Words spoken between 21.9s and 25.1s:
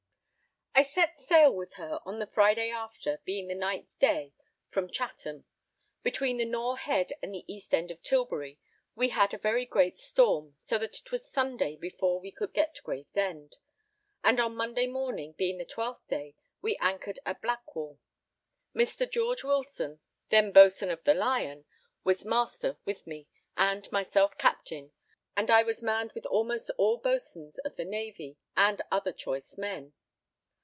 was master with me, and myself captain,